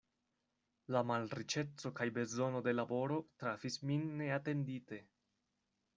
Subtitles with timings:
[0.95, 5.05] La malriĉeco kaj bezono de laboro trafis min neatendite.